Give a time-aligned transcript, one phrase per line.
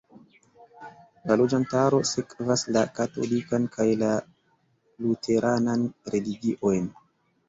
[1.31, 4.09] La loĝantaro sekvas la katolikan kaj la
[5.03, 5.85] luteranan
[6.15, 6.89] religiojn.